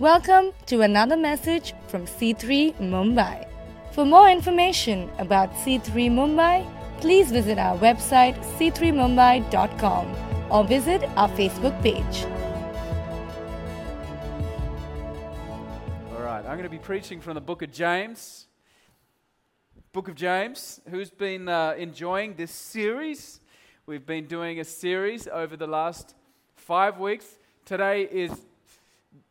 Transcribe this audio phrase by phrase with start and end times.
[0.00, 3.46] Welcome to another message from C3 Mumbai.
[3.92, 6.66] For more information about C3 Mumbai,
[7.00, 10.16] please visit our website c3mumbai.com
[10.50, 12.24] or visit our Facebook page.
[16.10, 18.48] All right, I'm going to be preaching from the book of James.
[19.92, 20.80] Book of James.
[20.90, 23.38] Who's been uh, enjoying this series?
[23.86, 26.16] We've been doing a series over the last
[26.56, 27.38] five weeks.
[27.64, 28.32] Today is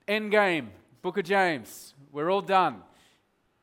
[0.06, 0.70] End game,
[1.02, 1.94] Book of James.
[2.12, 2.84] We're all done.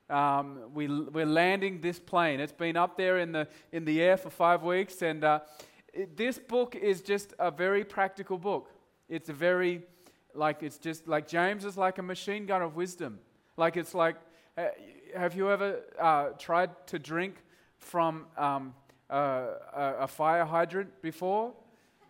[0.09, 2.41] Um, we, we're landing this plane.
[2.41, 5.41] It's been up there in the, in the air for five weeks, and uh,
[5.93, 8.71] it, this book is just a very practical book.
[9.07, 9.83] It's a very,
[10.35, 13.19] like, it's just like James is like a machine gun of wisdom.
[13.59, 14.17] Like, it's like,
[14.57, 14.69] uh,
[15.15, 17.35] have you ever uh, tried to drink
[17.77, 18.73] from um,
[19.11, 21.53] a, a fire hydrant before?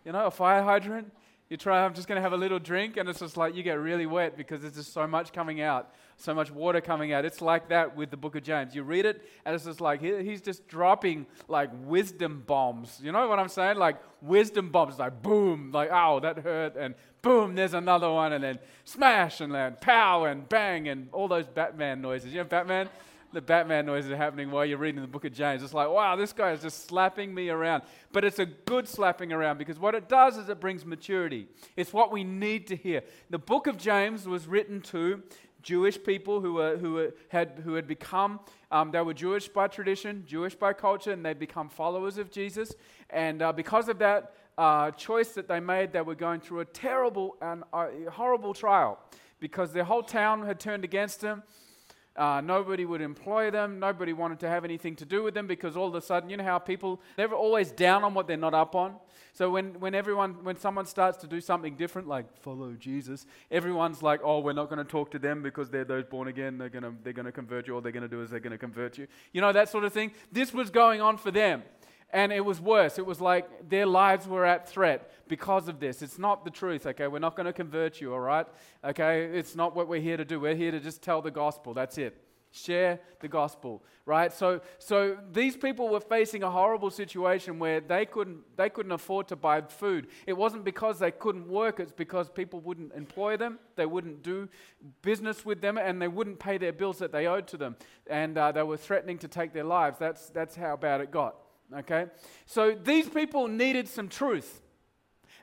[0.04, 1.12] You know, a fire hydrant?
[1.50, 3.64] You try, I'm just going to have a little drink, and it's just like you
[3.64, 7.24] get really wet because there's just so much coming out, so much water coming out.
[7.24, 8.72] It's like that with the book of James.
[8.72, 13.00] You read it, and it's just like he's just dropping like wisdom bombs.
[13.02, 13.78] You know what I'm saying?
[13.78, 18.44] Like wisdom bombs, like boom, like, oh, that hurt, and boom, there's another one, and
[18.44, 22.32] then smash, and then pow, and bang, and all those Batman noises.
[22.32, 22.88] You know Batman?
[23.32, 25.62] The Batman noises are happening while you're reading the book of James.
[25.62, 27.82] It's like, wow, this guy is just slapping me around.
[28.12, 31.46] But it's a good slapping around because what it does is it brings maturity.
[31.76, 33.02] It's what we need to hear.
[33.30, 35.22] The book of James was written to
[35.62, 39.68] Jewish people who, were, who, were, had, who had become, um, they were Jewish by
[39.68, 42.74] tradition, Jewish by culture, and they'd become followers of Jesus.
[43.10, 46.64] And uh, because of that uh, choice that they made, they were going through a
[46.64, 48.98] terrible and uh, horrible trial
[49.38, 51.42] because their whole town had turned against them.
[52.16, 53.78] Uh, nobody would employ them.
[53.78, 56.36] Nobody wanted to have anything to do with them because all of a sudden, you
[56.36, 58.96] know how people, they're always down on what they're not up on.
[59.32, 64.02] So when, when everyone, when someone starts to do something different, like follow Jesus, everyone's
[64.02, 66.58] like, oh, we're not going to talk to them because they're those born again.
[66.58, 67.74] They're going to, they're going to convert you.
[67.74, 69.06] All they're going to do is they're going to convert you.
[69.32, 70.10] You know, that sort of thing.
[70.32, 71.62] This was going on for them.
[72.12, 72.98] And it was worse.
[72.98, 76.02] It was like their lives were at threat because of this.
[76.02, 77.06] It's not the truth, okay?
[77.06, 78.46] We're not going to convert you, all right?
[78.84, 79.24] Okay?
[79.26, 80.40] It's not what we're here to do.
[80.40, 81.72] We're here to just tell the gospel.
[81.72, 82.20] That's it.
[82.52, 84.32] Share the gospel, right?
[84.32, 89.28] So, so these people were facing a horrible situation where they couldn't, they couldn't afford
[89.28, 90.08] to buy food.
[90.26, 94.48] It wasn't because they couldn't work, it's because people wouldn't employ them, they wouldn't do
[95.00, 97.76] business with them, and they wouldn't pay their bills that they owed to them.
[98.08, 99.98] And uh, they were threatening to take their lives.
[100.00, 101.36] That's, that's how bad it got.
[101.78, 102.06] Okay?
[102.46, 104.60] So these people needed some truth.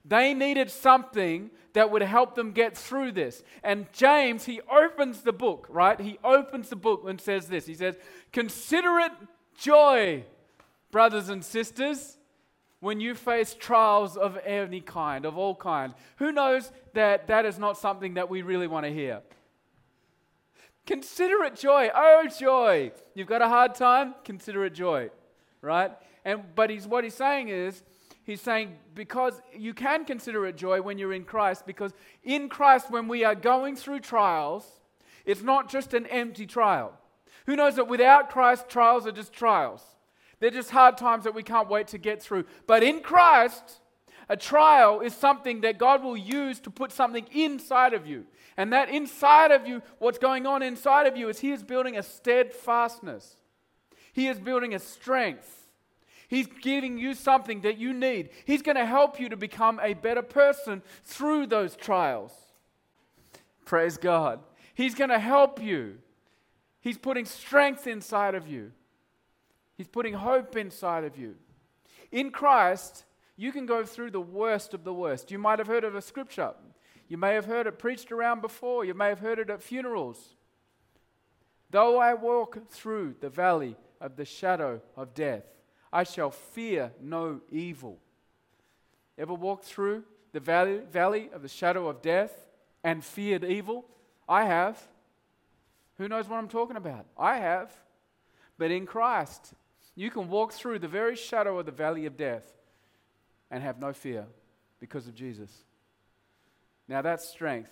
[0.04, 3.44] They needed something that would help them get through this.
[3.62, 6.00] And James, he opens the book, right?
[6.00, 7.98] He opens the book and says this He says,
[8.32, 9.12] Consider it
[9.58, 10.24] joy,
[10.92, 12.18] brothers and sisters,
[12.80, 15.94] when you face trials of any kind, of all kind.
[16.18, 19.22] Who knows that that is not something that we really want to hear?
[20.86, 21.90] Consider it joy.
[21.94, 22.92] Oh, joy.
[23.14, 24.16] You've got a hard time?
[24.24, 25.10] Consider it joy,
[25.62, 25.92] right?
[26.28, 27.84] And, but he's, what he's saying is,
[28.26, 32.92] he's saying because you can consider it joy when you're in Christ, because in Christ,
[32.92, 34.70] when we are going through trials,
[35.26, 36.92] it's not just an empty trial.
[37.46, 39.82] Who knows that without Christ, trials are just trials?
[40.42, 42.44] They're just hard times that we can't wait to get through.
[42.68, 43.80] But in Christ,
[44.28, 48.26] a trial is something that God will use to put something inside of you.
[48.58, 51.98] And that inside of you, what's going on inside of you, is He is building
[51.98, 53.38] a steadfastness,
[54.12, 55.67] He is building a strength.
[56.28, 58.30] He's giving you something that you need.
[58.46, 62.34] He's going to help you to become a better person through those trials.
[63.66, 64.40] Praise God.
[64.74, 65.98] He's going to help you.
[66.82, 68.72] He's putting strength inside of you,
[69.76, 71.36] He's putting hope inside of you.
[72.12, 73.04] In Christ,
[73.36, 75.30] you can go through the worst of the worst.
[75.30, 76.54] You might have heard of a scripture.
[77.08, 78.86] You may have heard it preached around before.
[78.86, 80.36] You may have heard it at funerals.
[81.70, 85.44] Though I walk through the valley of the shadow of death,
[85.92, 88.00] I shall fear no evil.
[89.18, 92.48] Ever walked through the valley, valley of the shadow of death
[92.84, 93.86] and feared evil?
[94.28, 94.82] I have.
[95.98, 97.06] Who knows what I'm talking about?
[97.18, 97.72] I have.
[98.58, 99.54] But in Christ,
[99.96, 102.46] you can walk through the very shadow of the valley of death
[103.50, 104.26] and have no fear
[104.80, 105.52] because of Jesus.
[106.88, 107.72] Now that's strength.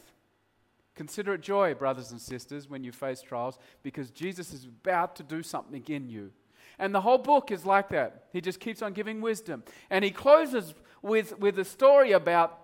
[0.95, 5.23] Consider it joy, brothers and sisters, when you face trials, because Jesus is about to
[5.23, 6.31] do something in you.
[6.77, 8.25] And the whole book is like that.
[8.31, 9.63] He just keeps on giving wisdom.
[9.89, 12.59] And he closes with, with a story about,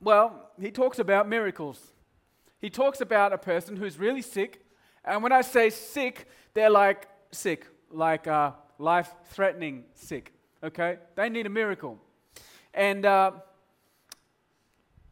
[0.00, 1.80] well, he talks about miracles.
[2.60, 4.64] He talks about a person who's really sick.
[5.04, 10.32] And when I say sick, they're like sick, like uh, life threatening sick.
[10.62, 10.98] Okay?
[11.14, 11.98] They need a miracle.
[12.72, 13.32] And uh,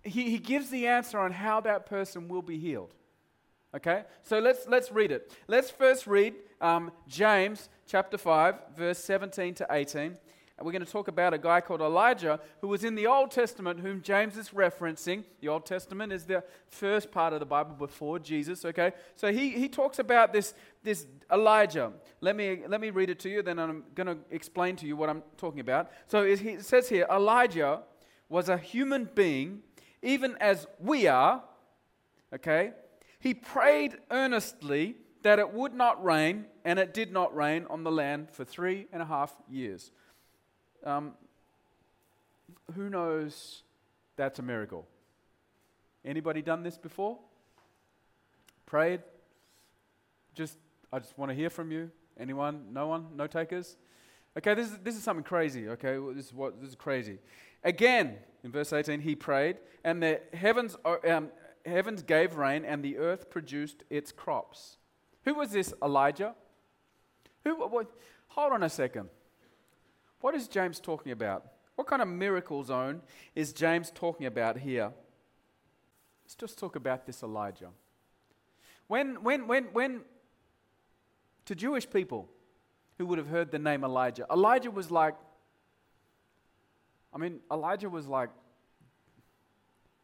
[0.03, 2.95] he, he gives the answer on how that person will be healed.
[3.75, 4.05] Okay?
[4.23, 5.33] So let's, let's read it.
[5.49, 10.17] Let's first read um, James chapter 5, verse 17 to 18.
[10.59, 13.31] And we're going to talk about a guy called Elijah who was in the Old
[13.31, 15.25] Testament, whom James is referencing.
[15.41, 18.93] The Old Testament is the first part of the Bible before Jesus, okay?
[19.17, 20.55] So he, he talks about this,
[20.85, 21.93] this Elijah.
[22.21, 24.95] Let me, let me read it to you, then I'm going to explain to you
[24.95, 25.91] what I'm talking about.
[26.07, 27.81] So it says here Elijah
[28.29, 29.63] was a human being,
[30.03, 31.43] even as we are,
[32.35, 32.73] okay?
[33.23, 37.93] He prayed earnestly that it would not rain, and it did not rain on the
[37.93, 39.93] land for three and a half years.
[40.85, 41.13] Um,
[42.75, 43.63] who knows
[44.17, 44.89] that's a miracle?
[46.05, 47.17] Anybody done this before?
[48.67, 49.03] Prayed?
[50.35, 50.59] Just,
[50.93, 51.93] I just want to hear from you.
[52.19, 52.73] Anyone?
[52.73, 53.07] No one?
[53.15, 53.77] No takers?
[54.37, 55.69] Okay, this is, this is something crazy.
[55.69, 57.19] Okay, this is what this is crazy.
[57.63, 60.77] Again, in verse 18, he prayed, and the heavens,
[61.09, 61.29] um,
[61.65, 64.77] heavens gave rain, and the earth produced its crops.
[65.25, 66.35] Who was this Elijah?
[67.45, 67.55] Who?
[67.57, 67.91] What,
[68.29, 69.09] hold on a second.
[70.21, 71.47] What is James talking about?
[71.75, 73.03] What kind of miracle zone
[73.35, 74.93] is James talking about here?
[76.25, 77.71] Let's just talk about this Elijah.
[78.87, 80.01] When, when, when, when,
[81.47, 82.29] to Jewish people
[82.99, 85.15] who would have heard the name Elijah, Elijah was like,
[87.13, 88.31] I mean, Elijah was like,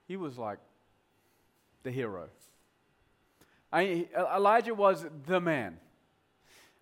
[0.06, 0.58] he was like
[1.82, 2.28] the hero.
[3.72, 5.78] I Elijah was the man.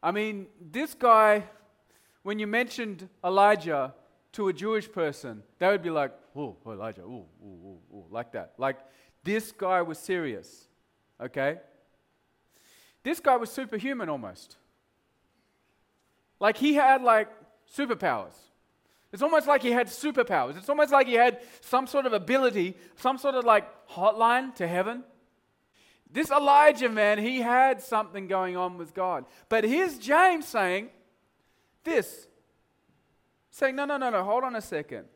[0.03, 1.45] I mean, this guy
[2.27, 3.95] when you mentioned Elijah
[4.33, 8.55] to a Jewish person, they would be like, oh, Elijah, ooh, ooh, ooh, like that.
[8.59, 8.79] Like,
[9.23, 10.67] this guy was serious,
[11.21, 11.59] okay?
[13.05, 14.57] This guy was superhuman almost.
[16.41, 17.29] Like, he had, like,
[17.73, 18.35] superpowers.
[19.17, 20.59] It's almost like he had superpowers.
[20.59, 24.69] It's almost like he had some sort of ability, some sort of, like, hotline to
[24.69, 25.05] heaven.
[26.13, 29.25] This Elijah man, he had something going on with God.
[29.49, 30.91] But here's James saying,
[31.83, 32.29] this,
[33.51, 35.07] saying, No, no, no, no, hold on a second.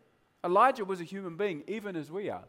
[0.42, 2.44] Elijah was a human being, even as we are.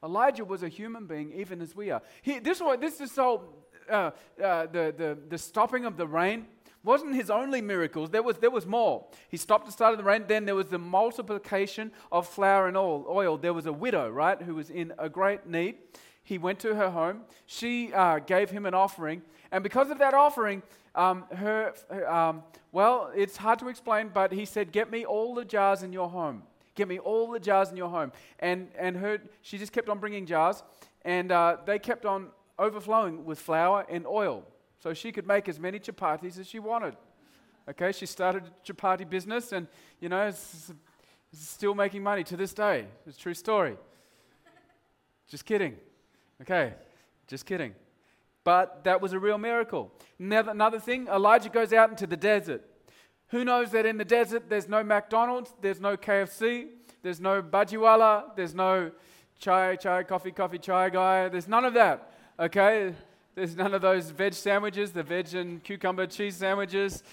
[0.00, 2.02] Elijah was a human being, even as we are.
[2.22, 3.42] He, this, this is so,
[3.90, 6.46] uh, uh, the, the, the stopping of the rain
[6.86, 8.10] wasn't his only miracles.
[8.10, 9.06] There was, there was more.
[9.28, 10.24] He stopped the start of the rain.
[10.26, 13.36] Then there was the multiplication of flour and oil.
[13.36, 15.76] There was a widow, right, who was in a great need.
[16.22, 17.22] He went to her home.
[17.46, 19.22] She uh, gave him an offering.
[19.50, 20.62] And because of that offering,
[20.94, 21.74] um, her,
[22.08, 22.42] um,
[22.72, 26.08] well, it's hard to explain, but he said, Get me all the jars in your
[26.08, 26.42] home.
[26.74, 28.12] Get me all the jars in your home.
[28.38, 30.62] And, and her, she just kept on bringing jars,
[31.02, 32.28] and uh, they kept on
[32.58, 34.44] overflowing with flour and oil.
[34.86, 36.94] So she could make as many chapatis as she wanted.
[37.68, 39.66] Okay, she started a chapati business, and,
[39.98, 40.32] you know,
[41.32, 42.86] still making money to this day.
[43.04, 43.76] It's a true story.
[45.28, 45.74] Just kidding.
[46.40, 46.72] Okay,
[47.26, 47.74] just kidding.
[48.44, 49.90] But that was a real miracle.
[50.20, 52.62] Another thing, Elijah goes out into the desert.
[53.30, 56.66] Who knows that in the desert there's no McDonald's, there's no KFC,
[57.02, 58.92] there's no Bajiwala, there's no
[59.36, 61.28] chai, chai, coffee, coffee, chai guy.
[61.28, 62.94] There's none of that, okay?
[63.36, 67.04] There's none of those veg sandwiches, the veg and cucumber cheese sandwiches.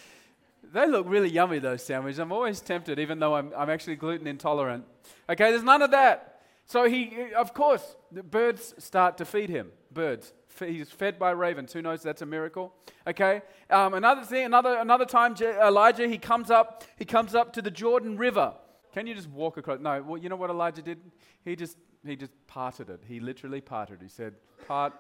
[0.74, 2.18] They look really yummy, those sandwiches.
[2.18, 4.86] I'm always tempted, even though I'm, I'm actually gluten intolerant.
[5.30, 6.42] Okay, there's none of that.
[6.66, 9.70] So he, of course, the birds start to feed him.
[9.92, 11.74] Birds he's fed by ravens.
[11.74, 12.04] Who knows?
[12.04, 12.74] That's a miracle.
[13.08, 13.42] Okay.
[13.70, 16.84] Um, another thing, another another time, Elijah he comes up.
[16.98, 18.54] He comes up to the Jordan River.
[18.94, 19.80] Can you just walk across?
[19.80, 20.02] No.
[20.04, 21.00] Well, you know what Elijah did?
[21.44, 23.02] He just he just parted it.
[23.08, 24.00] He literally parted.
[24.02, 24.36] He said,
[24.68, 24.94] "Part,"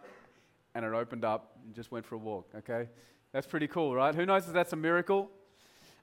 [0.75, 2.49] and it opened up and just went for a walk.
[2.57, 2.87] Okay.
[3.31, 4.13] That's pretty cool, right?
[4.13, 5.29] Who knows if that's a miracle?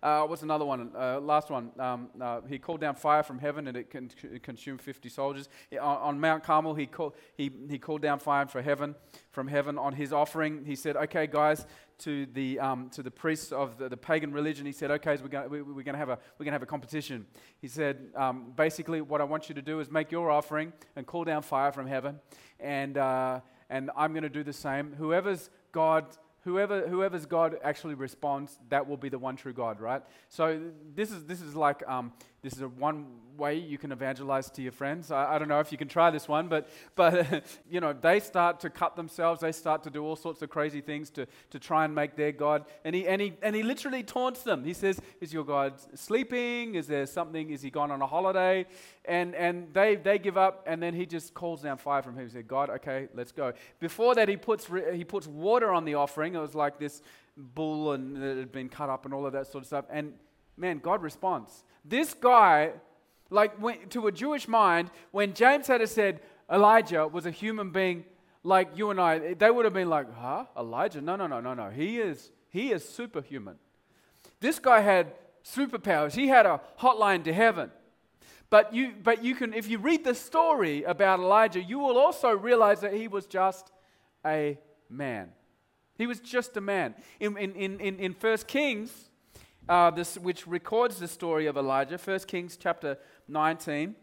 [0.02, 0.90] Uh, what's another one?
[0.98, 1.70] Uh, last one.
[1.78, 4.10] Um, uh, he called down fire from heaven and it, con-
[4.42, 5.48] consumed 50 soldiers.
[5.72, 8.94] On, on, Mount Carmel, he, call, he, he called down fire for heaven,
[9.30, 10.64] from heaven on his offering.
[10.64, 11.66] He said, Okay, guys,
[11.98, 15.22] to the, um, to the priests of the, the, pagan religion, he said, Okay, so
[15.22, 17.26] we're going we, we're to have, a, we're gonna have a competition.
[17.60, 21.06] He said, um, Basically, what I want you to do is make your offering and
[21.06, 22.20] call down fire from heaven.
[22.58, 24.92] And, uh, and I'm going to do the same.
[24.98, 26.04] Whoever's God
[26.44, 30.02] whoever whoever's God actually responds, that will be the one true God, right?
[30.28, 30.60] So
[30.94, 32.12] this is this is like um,
[32.42, 35.10] this is a one way you can evangelize to your friends.
[35.10, 38.20] I, I, don't know if you can try this one, but but you know they
[38.20, 39.40] start to cut themselves.
[39.40, 42.32] They start to do all sorts of crazy things to to try and make their
[42.32, 42.64] God.
[42.84, 44.64] And he and he and he literally taunts them.
[44.64, 46.74] He says, "Is your God sleeping?
[46.74, 47.50] Is there something?
[47.50, 48.66] Is he gone on a holiday?"
[49.04, 50.64] And and they they give up.
[50.66, 52.28] And then he just calls down fire from heaven.
[52.28, 55.94] He said, "God, okay, let's go." Before that, he puts he puts water on the
[55.94, 56.34] offering.
[56.34, 57.02] It was like this
[57.36, 59.84] bull and it had been cut up and all of that sort of stuff.
[59.90, 60.14] And
[60.56, 61.64] man, God responds.
[61.84, 62.72] This guy
[63.30, 68.04] Like when, to a Jewish mind, when James had said Elijah was a human being
[68.42, 70.46] like you and I, they would have been like, huh?
[70.56, 71.00] Elijah?
[71.00, 71.70] No, no, no, no, no.
[71.70, 73.56] He is, he is superhuman.
[74.40, 75.12] This guy had
[75.44, 76.14] superpowers.
[76.14, 77.70] He had a hotline to heaven.
[78.50, 82.30] But you, but you can, if you read the story about Elijah, you will also
[82.30, 83.70] realize that he was just
[84.26, 85.30] a man.
[85.96, 86.96] He was just a man.
[87.20, 89.10] In, in, in, in 1 Kings,
[89.68, 93.94] uh, this, which records the story of Elijah, 1 Kings chapter 19,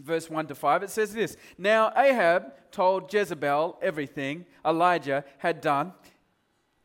[0.00, 5.92] verse 1 to 5, it says this Now Ahab told Jezebel everything Elijah had done.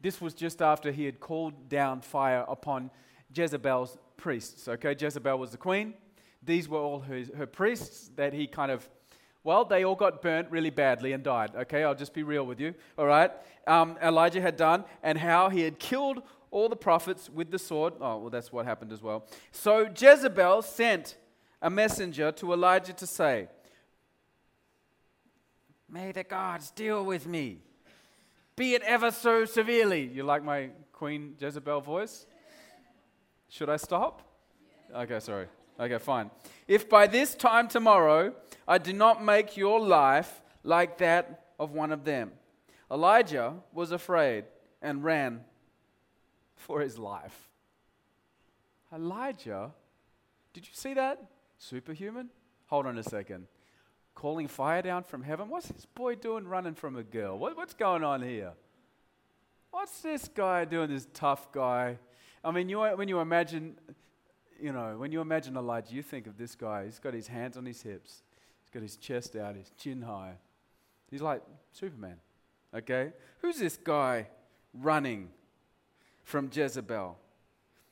[0.01, 2.91] This was just after he had called down fire upon
[3.33, 4.67] Jezebel's priests.
[4.67, 5.93] Okay, Jezebel was the queen.
[6.45, 8.87] These were all her, her priests that he kind of,
[9.43, 11.51] well, they all got burnt really badly and died.
[11.55, 12.73] Okay, I'll just be real with you.
[12.97, 13.31] All right,
[13.67, 16.21] um, Elijah had done, and how he had killed
[16.51, 17.93] all the prophets with the sword.
[17.99, 19.25] Oh, well, that's what happened as well.
[19.51, 21.17] So Jezebel sent
[21.61, 23.47] a messenger to Elijah to say,
[25.89, 27.59] May the gods deal with me,
[28.55, 30.07] be it ever so severely.
[30.07, 32.25] You like my Queen Jezebel voice?
[33.49, 34.21] Should I stop?
[34.95, 35.47] Okay, sorry.
[35.79, 36.29] Okay, fine.
[36.67, 38.33] If by this time tomorrow
[38.67, 42.31] I do not make your life like that of one of them.
[42.91, 44.45] Elijah was afraid
[44.81, 45.41] and ran
[46.55, 47.49] for his life.
[48.93, 49.71] Elijah,
[50.53, 51.19] did you see that?
[51.57, 52.29] Superhuman?
[52.67, 53.47] Hold on a second.
[54.13, 55.49] Calling fire down from heaven?
[55.49, 57.37] What's this boy doing running from a girl?
[57.37, 58.53] What, what's going on here?
[59.71, 61.97] What's this guy doing, this tough guy?
[62.43, 63.75] I mean, you, when you imagine,
[64.63, 66.85] you know, when you imagine Elijah, you think of this guy.
[66.85, 68.23] He's got his hands on his hips,
[68.61, 70.35] he's got his chest out, his chin high.
[71.11, 71.43] He's like
[71.73, 72.15] Superman,
[72.73, 73.11] okay?
[73.41, 74.29] Who's this guy
[74.73, 75.29] running
[76.23, 77.17] from Jezebel?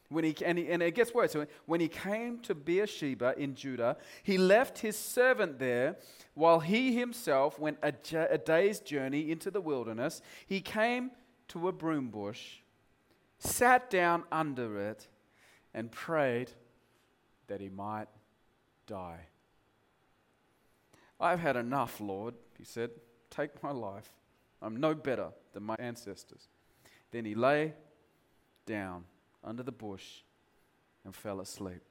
[0.08, 1.36] When he, and, he, and it gets worse.
[1.66, 5.98] When he came to Beersheba in Judah, he left his servant there
[6.34, 7.94] while he himself went a,
[8.30, 10.22] a day's journey into the wilderness.
[10.46, 11.12] He came
[11.50, 12.58] to a broom bush,
[13.40, 15.08] sat down under it,
[15.74, 16.51] and prayed
[17.51, 18.08] that he might
[18.88, 19.20] die.
[21.20, 22.91] I've had enough, Lord, he said.
[23.29, 24.10] Take my life.
[24.62, 26.48] I'm no better than my ancestors.
[27.12, 27.74] Then he lay
[28.65, 29.03] down
[29.43, 30.22] under the bush
[31.03, 31.81] and fell asleep.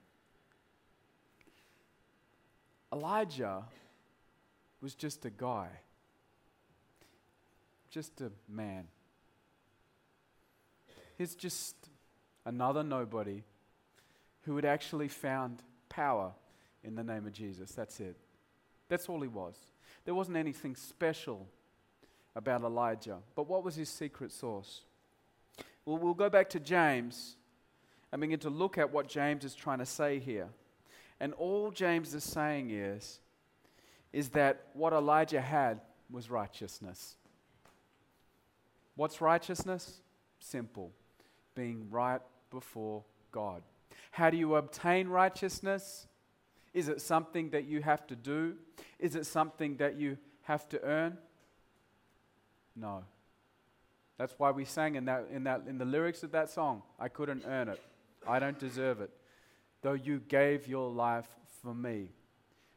[2.90, 3.64] Elijah
[4.80, 5.68] was just a guy,
[7.90, 8.86] just a man.
[11.18, 11.76] He's just
[12.46, 13.42] another nobody
[14.42, 16.32] who had actually found power
[16.82, 17.72] in the name of Jesus.
[17.72, 18.16] That's it.
[18.88, 19.56] That's all he was.
[20.04, 21.46] There wasn't anything special
[22.34, 23.18] about Elijah.
[23.34, 24.82] But what was his secret source?
[25.84, 27.36] Well, we'll go back to James
[28.12, 30.48] and begin to look at what James is trying to say here.
[31.20, 33.20] And all James is saying is,
[34.12, 35.80] is that what Elijah had
[36.10, 37.16] was righteousness.
[38.96, 40.00] What's righteousness?
[40.40, 40.90] Simple.
[41.54, 42.20] Being right
[42.50, 43.62] before God.
[44.10, 46.06] How do you obtain righteousness?
[46.72, 48.54] Is it something that you have to do?
[48.98, 51.18] Is it something that you have to earn?
[52.76, 53.04] No.
[54.18, 57.08] That's why we sang in, that, in, that, in the lyrics of that song, I
[57.08, 57.80] couldn't earn it.
[58.28, 59.10] I don't deserve it,
[59.80, 61.28] though you gave your life
[61.62, 62.10] for me.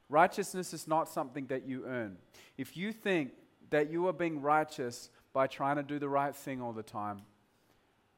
[0.10, 2.18] Righteousness is not something that you earn.
[2.58, 3.32] If you think
[3.72, 7.24] that you are being righteous by trying to do the right thing all the time,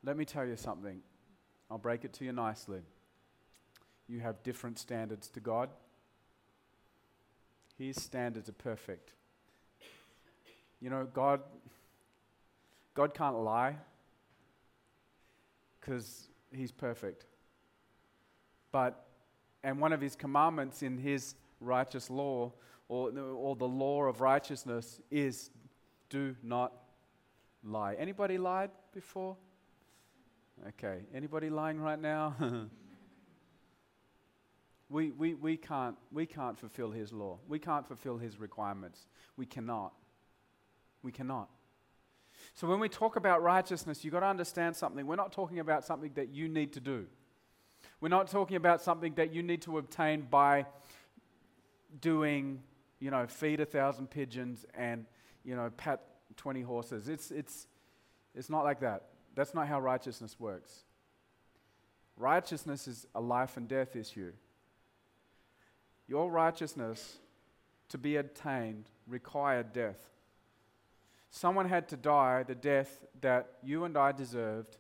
[0.04, 1.02] let me tell you something.
[1.76, 2.80] I'll break it to you nicely.
[4.08, 5.68] You have different standards to God.
[7.78, 9.12] His standards are perfect.
[10.80, 11.42] You know, God
[12.94, 13.76] God can't lie
[15.82, 17.26] because he's perfect.
[18.72, 19.06] But,
[19.62, 22.54] and one of his commandments in his righteous law,
[22.88, 25.50] or, or the law of righteousness, is
[26.08, 26.72] do not
[27.66, 27.96] lie.
[27.96, 29.36] Anybody lied before?
[30.70, 31.02] Okay.
[31.14, 32.36] Anybody lying right now?
[34.90, 37.40] we, we, we, can't, we can't fulfill his law.
[37.48, 39.08] We can't fulfill his requirements.
[39.38, 39.94] We cannot.
[41.04, 41.50] We cannot.
[42.54, 45.06] So when we talk about righteousness, you've got to understand something.
[45.06, 47.06] We're not talking about something that you need to do.
[48.02, 50.66] We're not talking about something that you need to obtain by
[52.02, 52.62] doing,
[53.00, 55.06] you know, feed a thousand pigeons and,
[55.44, 56.02] you know, pat
[56.38, 57.08] 20 horses.
[57.08, 57.68] It's, it's,
[58.34, 59.04] it's not like that.
[59.36, 60.84] That's not how righteousness works.
[62.18, 64.32] Righteousness is a life and death issue.
[66.08, 67.18] Your righteousness
[67.90, 70.10] to be obtained required death.
[71.30, 74.78] Someone had to die the death that you and I deserved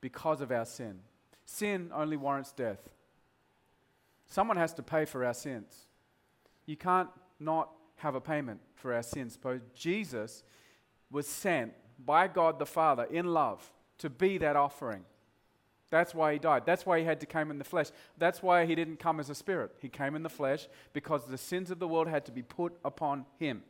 [0.00, 1.00] because of our sin.
[1.46, 2.88] Sin only warrants death.
[4.26, 5.86] Someone has to pay for our sins.
[6.66, 7.08] You can't
[7.40, 9.38] not have a payment for our sins.
[9.40, 10.42] But Jesus
[11.10, 11.72] was sent
[12.04, 15.04] by God the Father in love to be that offering.
[15.90, 16.62] That's why he died.
[16.64, 17.88] That's why he had to come in the flesh.
[18.16, 19.72] That's why he didn't come as a spirit.
[19.80, 22.74] He came in the flesh because the sins of the world had to be put
[22.84, 23.62] upon him,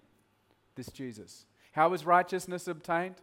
[0.74, 1.46] this Jesus.
[1.72, 3.16] How is righteousness obtained?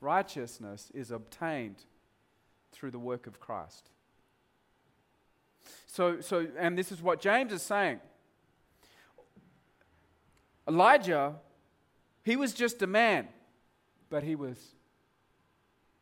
[0.00, 1.84] Righteousness is obtained
[2.72, 3.90] through the work of Christ.
[5.86, 8.00] So, so, and this is what James is saying.
[10.68, 11.34] Elijah,
[12.22, 13.26] he was just a man,
[14.10, 14.74] but he was,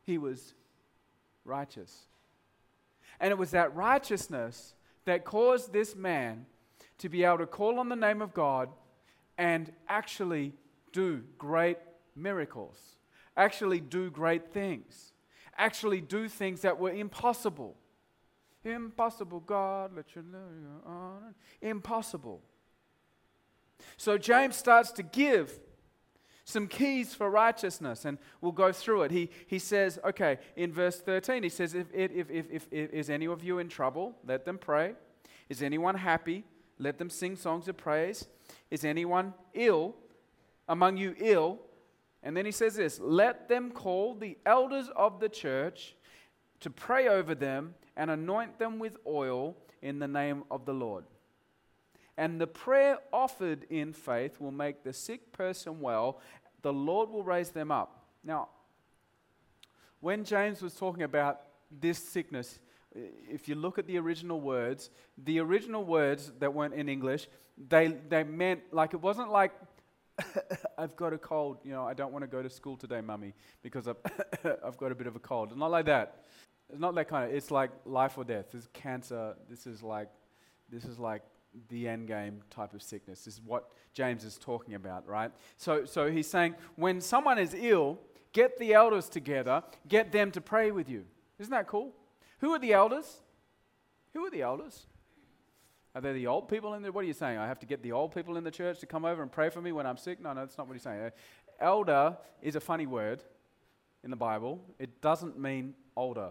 [0.03, 0.55] he was
[1.45, 2.07] righteous.
[3.21, 4.75] And it was that righteousness
[5.05, 6.47] that caused this man
[6.99, 8.71] to be able to call on the name of God
[9.37, 10.55] and actually
[10.93, 11.79] do great
[12.17, 12.77] miracles,
[13.37, 15.13] actually do great things,
[15.57, 17.77] actually do things that were impossible.
[18.65, 20.25] Impossible, God, let your
[20.85, 21.35] honor.
[21.63, 22.43] Impossible.
[23.97, 25.59] So James starts to give
[26.49, 29.11] some keys for righteousness, and we'll go through it.
[29.11, 32.91] He, he says, okay, in verse 13, he says, if, if, if, if, if, if
[32.95, 34.17] Is any of you in trouble?
[34.27, 34.95] Let them pray.
[35.51, 36.45] Is anyone happy?
[36.79, 38.29] Let them sing songs of praise.
[38.71, 39.95] Is anyone ill?
[40.67, 41.59] Among you ill?
[42.23, 45.97] And then he says this Let them call the elders of the church
[46.61, 51.05] to pray over them and anoint them with oil in the name of the Lord.
[52.19, 56.21] And the prayer offered in faith will make the sick person well.
[56.63, 58.07] The Lord will raise them up.
[58.25, 58.49] Now,
[60.01, 62.59] when James was talking about this sickness,
[62.93, 67.29] if you look at the original words, the original words that weren't in English,
[67.69, 69.53] they, they meant like it wasn't like,
[70.79, 73.33] I've got a cold, you know, I don't want to go to school today, mummy,
[73.63, 73.99] because I've,
[74.65, 75.51] I've got a bit of a cold.
[75.51, 76.25] It's not like that.
[76.69, 78.47] It's not that kind of, it's like life or death.
[78.51, 79.37] This is cancer.
[79.49, 80.09] This is like,
[80.69, 81.23] this is like
[81.69, 83.25] the end game type of sickness.
[83.25, 85.31] This is what James is talking about, right?
[85.57, 87.99] So, so he's saying when someone is ill,
[88.33, 91.05] get the elders together, get them to pray with you.
[91.39, 91.93] Isn't that cool?
[92.41, 93.23] Who are the elders?
[94.13, 94.87] Who are the elders?
[95.95, 96.93] Are they the old people in there?
[96.93, 97.39] What are you saying?
[97.39, 99.49] I have to get the old people in the church to come over and pray
[99.51, 100.21] for me when I'm sick?
[100.21, 101.01] No, no, that's not what he's saying.
[101.01, 101.11] Uh,
[101.61, 103.23] elder is a funny word
[104.05, 104.61] in the Bible.
[104.79, 106.31] It doesn't mean older,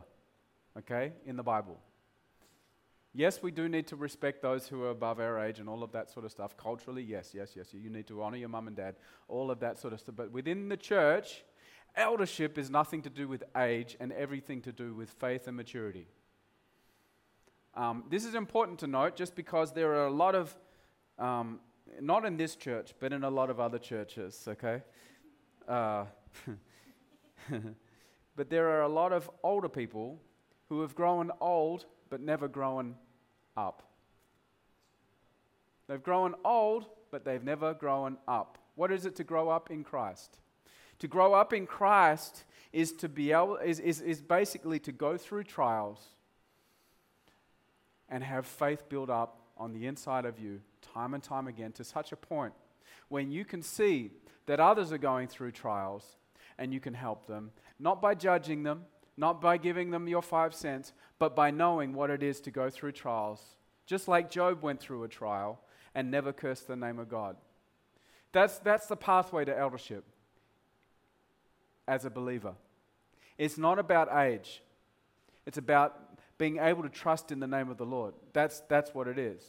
[0.78, 1.80] okay, in the Bible.
[3.18, 5.92] Yes, we do need to respect those who are above our age and all of
[5.94, 6.56] that sort of stuff.
[6.56, 7.74] Culturally, yes, yes, yes.
[7.74, 8.96] You need to honor your mum and dad,
[9.28, 10.14] all of that sort of stuff.
[10.16, 11.44] But within the church,
[11.96, 16.06] eldership is nothing to do with age and everything to do with faith and maturity.
[17.74, 20.56] Um, this is important to note just because there are a lot of,
[21.18, 21.60] um,
[22.00, 24.84] not in this church, but in a lot of other churches, okay?
[25.68, 26.06] Uh,
[28.36, 30.22] but there are a lot of older people
[30.70, 32.96] who have grown old but never grown
[33.58, 33.84] up.
[35.88, 38.58] They've grown old, but they've never grown up.
[38.76, 40.38] What is it to grow up in Christ?
[41.00, 45.18] To grow up in Christ is to be able is, is, is basically to go
[45.18, 46.00] through trials
[48.10, 51.84] and have faith build up on the inside of you time and time again to
[51.84, 52.54] such a point
[53.10, 54.12] when you can see
[54.46, 56.18] that others are going through trials
[56.58, 58.86] and you can help them, not by judging them,
[59.18, 62.70] not by giving them your five cents, but by knowing what it is to go
[62.70, 63.42] through trials,
[63.86, 65.60] just like Job went through a trial
[65.96, 67.36] and never cursed the name of God.
[68.32, 70.04] That's, that's the pathway to eldership
[71.88, 72.54] as a believer.
[73.38, 74.62] It's not about age,
[75.46, 76.04] it's about
[76.38, 78.14] being able to trust in the name of the Lord.
[78.34, 79.42] That's, that's what it is.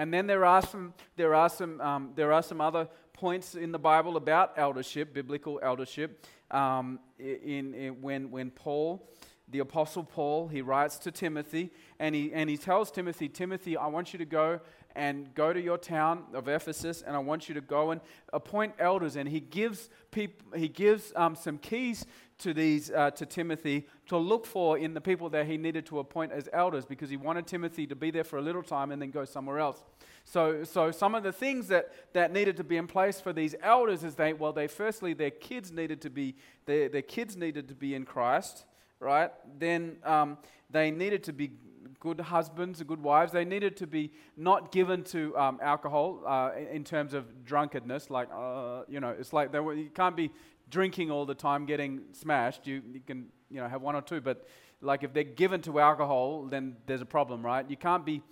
[0.00, 3.70] And then there are some, there are some, um, there are some other points in
[3.70, 6.24] the Bible about eldership, biblical eldership.
[6.50, 9.06] Um, in, in, when, when Paul
[9.50, 13.88] the Apostle Paul, he writes to Timothy and he, and he tells Timothy, Timothy, I
[13.88, 14.60] want you to go
[14.94, 18.00] and go to your town of Ephesus and I want you to go and
[18.32, 19.16] appoint elders.
[19.16, 22.06] And he gives, peop- he gives um, some keys
[22.40, 25.98] to, these, uh, to Timothy to look for in the people that he needed to
[25.98, 29.00] appoint as elders because he wanted Timothy to be there for a little time and
[29.00, 29.82] then go somewhere else.
[30.24, 33.54] So, so some of the things that, that needed to be in place for these
[33.62, 36.34] elders is they, well, they firstly, their kids needed to be,
[36.66, 38.64] their, their kids needed to be in Christ
[39.00, 39.30] right?
[39.58, 40.38] Then um,
[40.70, 41.52] they needed to be
[41.98, 43.32] good husbands, good wives.
[43.32, 48.08] They needed to be not given to um, alcohol uh, in terms of drunkenness.
[48.08, 50.30] Like, uh, you know, it's like were, you can't be
[50.70, 52.66] drinking all the time, getting smashed.
[52.66, 54.20] You, you can, you know, have one or two.
[54.20, 54.46] But
[54.80, 57.68] like if they're given to alcohol, then there's a problem, right?
[57.68, 58.22] You can't be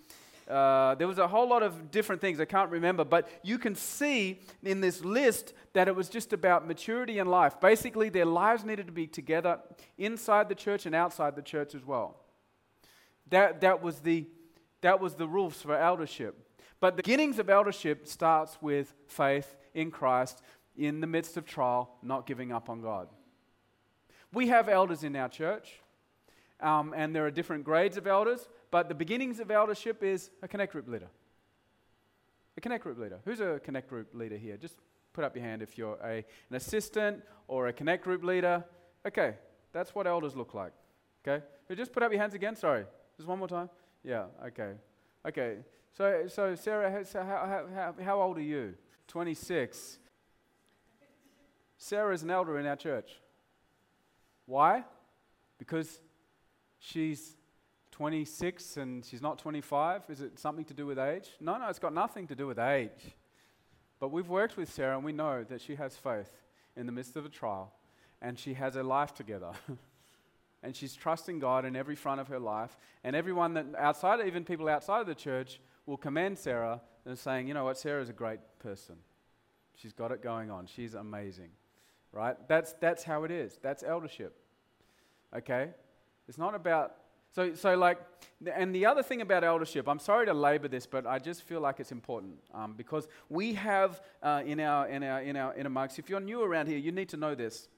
[0.49, 3.75] uh, there was a whole lot of different things I can't remember, but you can
[3.75, 7.61] see in this list that it was just about maturity in life.
[7.61, 9.61] Basically, their lives needed to be together
[9.99, 12.17] inside the church and outside the church as well.
[13.29, 14.27] That, that was the,
[14.81, 16.35] That was the rules for eldership.
[16.81, 20.41] But the beginnings of eldership starts with faith in Christ
[20.79, 23.09] in the midst of trial, not giving up on God.
[24.33, 25.81] We have elders in our church,
[26.61, 30.49] um, and there are different grades of elders, but the beginnings of eldership is a
[30.49, 31.09] connect group leader.
[32.57, 33.19] A connect group leader.
[33.25, 34.57] Who's a connect group leader here?
[34.57, 34.77] Just
[35.13, 38.65] put up your hand if you're a, an assistant or a connect group leader.
[39.07, 39.35] Okay,
[39.73, 40.73] that's what elders look like.
[41.27, 41.45] Okay?
[41.75, 42.57] Just put up your hands again.
[42.57, 42.85] Sorry.
[43.17, 43.69] Just one more time.
[44.05, 44.73] Yeah, okay.
[45.27, 45.57] Okay.
[45.97, 48.75] So, so Sarah, so how, how, how old are you?
[49.09, 49.99] 26.
[51.79, 53.11] Sarah is an elder in our church.
[54.47, 54.85] Why?
[55.59, 56.01] Because
[56.81, 57.37] she's
[57.93, 60.03] 26 and she's not 25.
[60.09, 61.29] Is it something to do with age?
[61.41, 63.15] No, no, it's got nothing to do with age.
[64.01, 66.31] But we've worked with Sarah and we know that she has faith
[66.77, 67.73] in the midst of a trial
[68.21, 69.53] and she has a life together.
[70.63, 72.77] and she's trusting God in every front of her life.
[73.05, 77.49] And everyone that outside, even people outside of the church, will commend Sarah and saying,
[77.49, 78.97] you know what, Sarah's a great person.
[79.75, 80.67] She's got it going on.
[80.67, 81.51] She's amazing.
[82.13, 82.37] Right?
[82.49, 83.59] That's, that's how it is.
[83.63, 84.37] That's eldership.
[85.35, 85.71] Okay?
[86.27, 86.97] It's not about
[87.35, 87.99] so, so like,
[88.53, 91.61] and the other thing about eldership, I'm sorry to labor this, but I just feel
[91.61, 95.71] like it's important um, because we have uh, in our in our in our inner
[95.71, 95.99] marks.
[95.99, 97.69] If you're new around here, you need to know this.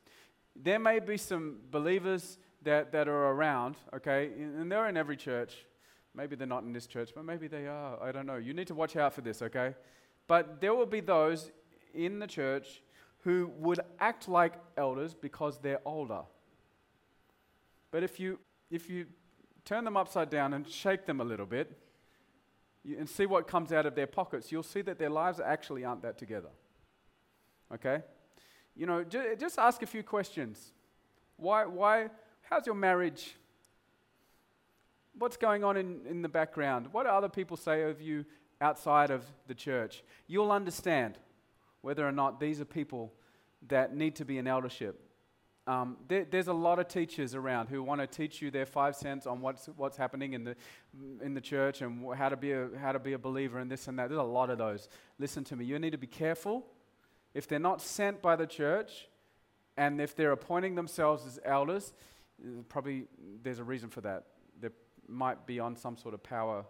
[0.55, 5.66] There may be some believers that that are around, okay, and they're in every church.
[6.14, 8.03] Maybe they're not in this church, but maybe they are.
[8.03, 8.37] I don't know.
[8.37, 9.75] You need to watch out for this, okay?
[10.27, 11.51] But there will be those
[11.95, 12.83] in the church
[13.23, 16.23] who would act like elders because they're older.
[17.91, 18.39] But if you
[18.71, 19.07] if you
[19.65, 21.77] turn them upside down and shake them a little bit
[22.85, 26.03] and see what comes out of their pockets, you'll see that their lives actually aren't
[26.03, 26.49] that together.
[27.75, 28.03] Okay?
[28.75, 30.73] You know, ju- just ask a few questions.
[31.37, 32.09] Why, why,
[32.43, 33.37] how's your marriage?
[35.19, 36.89] What's going on in, in the background?
[36.93, 38.25] What do other people say of you
[38.61, 40.03] outside of the church?
[40.27, 41.19] You'll understand
[41.83, 43.12] whether or not these are people
[43.69, 45.11] that need to be in eldership
[45.71, 48.97] um, there, there's a lot of teachers around who want to teach you their five
[48.97, 50.57] cents on what's, what's happening in the,
[51.23, 53.87] in the church and how to, be a, how to be a believer and this
[53.87, 54.09] and that.
[54.09, 54.88] There's a lot of those.
[55.21, 55.64] Listen to me.
[55.64, 56.66] You need to be careful.
[57.35, 59.07] If they're not sent by the church
[59.77, 61.93] and if they're appointing themselves as elders,
[62.69, 63.05] probably
[63.43, 64.25] there's a reason for that.
[64.61, 64.71] They
[65.07, 66.64] might be on some sort of power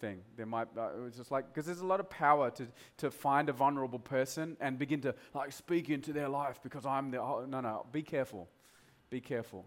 [0.00, 0.20] thing.
[0.36, 2.66] There might, uh, it's just like, because there's a lot of power to,
[2.98, 7.10] to find a vulnerable person and begin to like speak into their life because I'm
[7.10, 8.48] the, oh, no, no, be careful.
[9.10, 9.66] Be careful.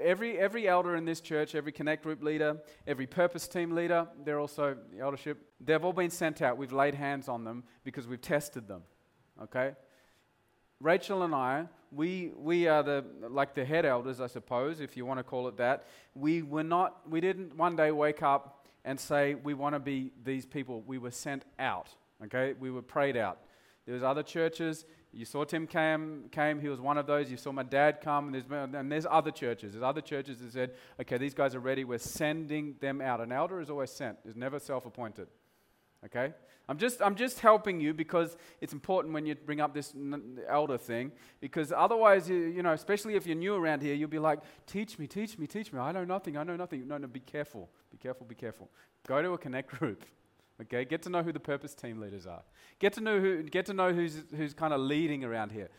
[0.00, 4.38] Every, every elder in this church, every connect group leader, every purpose team leader, they're
[4.38, 6.56] also the eldership, they've all been sent out.
[6.56, 8.82] We've laid hands on them because we've tested them.
[9.42, 9.72] Okay?
[10.80, 15.04] Rachel and I, we, we are the, like the head elders, I suppose, if you
[15.04, 15.86] want to call it that.
[16.14, 20.12] We were not, we didn't one day wake up and say, we want to be
[20.24, 20.82] these people.
[20.86, 21.88] We were sent out,
[22.24, 22.54] okay?
[22.58, 23.38] We were prayed out.
[23.86, 24.84] There was other churches.
[25.12, 27.30] You saw Tim came, came, he was one of those.
[27.30, 29.72] You saw my dad come, and there's, and there's other churches.
[29.72, 31.84] There's other churches that said, okay, these guys are ready.
[31.84, 33.20] We're sending them out.
[33.20, 35.28] An elder is always sent, is never self appointed.
[36.04, 36.32] Okay?
[36.70, 39.92] I'm just, I'm just helping you because it's important when you bring up this
[40.48, 41.10] elder thing.
[41.40, 44.96] Because otherwise, you, you know, especially if you're new around here, you'll be like, teach
[44.96, 45.80] me, teach me, teach me.
[45.80, 46.86] I know nothing, I know nothing.
[46.86, 47.68] No, no, be careful.
[47.90, 48.70] Be careful, be careful.
[49.08, 50.04] Go to a connect group.
[50.62, 50.84] Okay?
[50.84, 52.42] Get to know who the purpose team leaders are.
[52.78, 55.70] Get to know, who, get to know who's, who's kind of leading around here.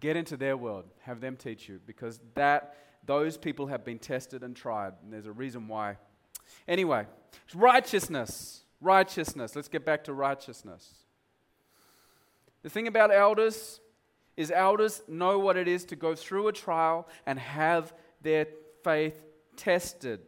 [0.00, 0.86] Get into their world.
[1.02, 2.74] Have them teach you because that,
[3.06, 4.94] those people have been tested and tried.
[5.04, 5.96] And there's a reason why.
[6.66, 7.06] Anyway,
[7.54, 9.56] righteousness Righteousness.
[9.56, 10.94] Let's get back to righteousness.
[12.62, 13.80] The thing about elders
[14.36, 18.46] is elders know what it is to go through a trial and have their
[18.84, 19.20] faith
[19.56, 20.20] tested.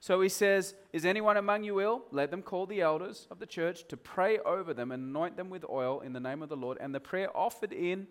[0.00, 2.02] So he says, Is anyone among you ill?
[2.10, 5.50] Let them call the elders of the church to pray over them and anoint them
[5.50, 6.78] with oil in the name of the Lord.
[6.80, 8.08] And the prayer offered in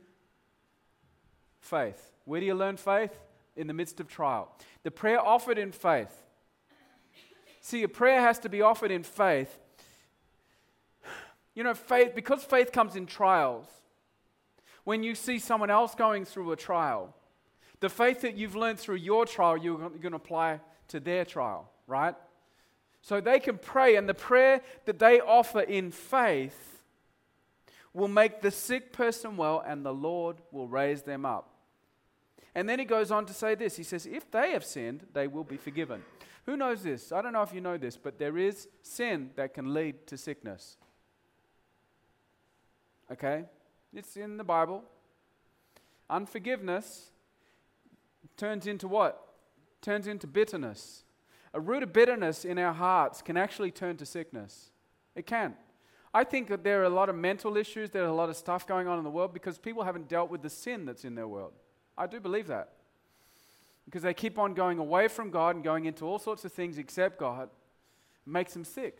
[1.59, 2.11] faith.
[2.25, 3.19] Where do you learn faith?
[3.55, 4.55] In the midst of trial.
[4.83, 6.13] The prayer offered in faith.
[7.69, 9.59] See, a prayer has to be offered in faith.
[11.53, 13.67] You know, faith, because faith comes in trials,
[14.85, 17.15] when you see someone else going through a trial,
[17.79, 21.69] the faith that you've learned through your trial, you're going to apply to their trial,
[21.85, 22.15] right?
[23.03, 26.81] So they can pray, and the prayer that they offer in faith
[27.93, 31.53] will make the sick person well, and the Lord will raise them up.
[32.55, 35.27] And then he goes on to say this He says, If they have sinned, they
[35.27, 36.03] will be forgiven.
[36.45, 37.11] Who knows this?
[37.11, 40.17] I don't know if you know this, but there is sin that can lead to
[40.17, 40.77] sickness.
[43.11, 43.43] Okay?
[43.93, 44.83] It's in the Bible.
[46.09, 47.11] Unforgiveness
[48.35, 49.27] turns into what?
[49.81, 51.03] Turns into bitterness.
[51.53, 54.71] a root of bitterness in our hearts can actually turn to sickness.
[55.15, 55.55] It can.
[56.13, 58.35] I think that there are a lot of mental issues, there are a lot of
[58.35, 61.15] stuff going on in the world because people haven't dealt with the sin that's in
[61.15, 61.53] their world.
[61.99, 62.69] I do believe that.
[63.85, 66.77] Because they keep on going away from God and going into all sorts of things
[66.77, 67.49] except God, it
[68.25, 68.99] makes them sick.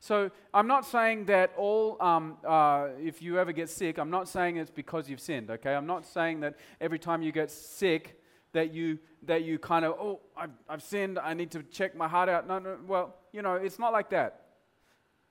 [0.00, 4.28] So I'm not saying that all, um, uh, if you ever get sick, I'm not
[4.28, 5.74] saying it's because you've sinned, okay?
[5.74, 8.20] I'm not saying that every time you get sick,
[8.52, 12.06] that you, that you kind of, oh, I've, I've sinned, I need to check my
[12.06, 12.46] heart out.
[12.46, 14.42] No, no, well, you know, it's not like that.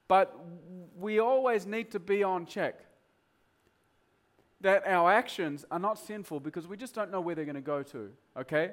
[0.07, 0.35] But
[0.97, 2.84] we always need to be on check
[4.61, 7.61] that our actions are not sinful because we just don't know where they're going to
[7.61, 8.71] go to, okay?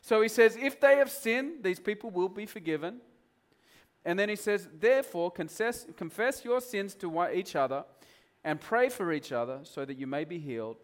[0.00, 3.00] So he says, if they have sinned, these people will be forgiven.
[4.04, 7.84] And then he says, therefore, confess, confess your sins to each other
[8.44, 10.76] and pray for each other so that you may be healed.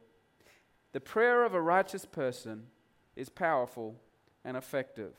[0.93, 2.67] The prayer of a righteous person
[3.15, 3.97] is powerful
[4.45, 5.13] and effective.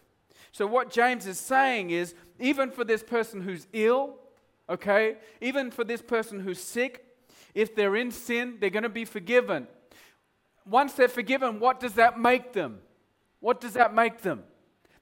[0.51, 4.15] So, what James is saying is even for this person who's ill,
[4.69, 7.05] okay, even for this person who's sick,
[7.53, 9.67] if they're in sin, they're going to be forgiven.
[10.65, 12.79] Once they're forgiven, what does that make them?
[13.39, 14.43] What does that make them?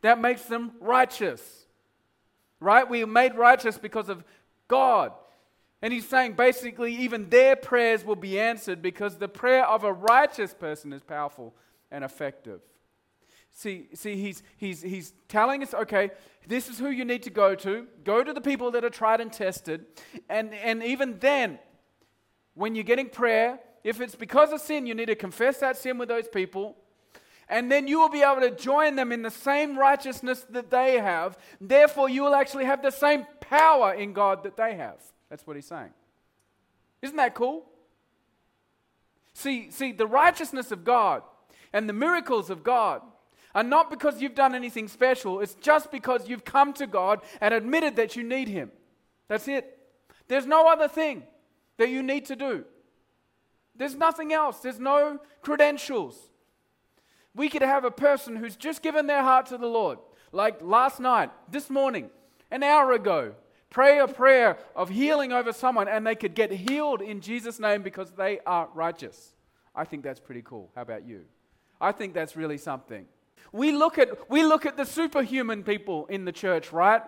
[0.02, 1.42] That makes them righteous.
[2.60, 2.90] Right?
[2.90, 4.24] We are made righteous because of
[4.68, 5.14] God.
[5.82, 9.94] And he's saying basically, even their prayers will be answered because the prayer of a
[9.94, 11.56] righteous person is powerful
[11.90, 12.62] and effective.
[13.52, 16.12] See, see he's, he's, he's telling us, okay,
[16.48, 17.88] this is who you need to go to.
[18.04, 19.86] Go to the people that are tried and tested.
[20.30, 21.60] And, and even then,
[22.54, 25.98] when you're getting prayer, if it's because of sin, you need to confess that sin
[25.98, 26.78] with those people.
[27.50, 31.00] And then you will be able to join them in the same righteousness that they
[31.00, 31.38] have.
[31.60, 35.02] Therefore, you will actually have the same power in God that they have.
[35.30, 35.90] That's what he's saying.
[37.02, 37.66] Isn't that cool?
[39.34, 41.24] See, see, the righteousness of God
[41.74, 43.02] and the miracles of God
[43.54, 45.40] are not because you've done anything special.
[45.42, 48.72] It's just because you've come to God and admitted that you need Him.
[49.28, 49.78] That's it.
[50.28, 51.24] There's no other thing
[51.78, 52.66] that you need to do.
[53.76, 56.18] There's nothing else, there's no credentials.
[57.34, 60.00] We could have a person who's just given their heart to the Lord,
[60.32, 62.10] like last night, this morning,
[62.52, 63.34] an hour ago,
[63.70, 67.82] pray a prayer of healing over someone, and they could get healed in Jesus' name
[67.82, 69.34] because they are righteous.
[69.74, 70.70] I think that's pretty cool.
[70.76, 71.22] How about you?
[71.80, 73.06] I think that's really something.
[73.54, 77.02] We look at, we look at the superhuman people in the church, right?